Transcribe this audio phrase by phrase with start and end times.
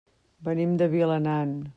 [0.47, 1.55] Venim de Vilanant.